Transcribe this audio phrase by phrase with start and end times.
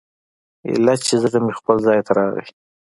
[0.67, 2.43] ايله چې زړه مې خپل ځاى ته راغى.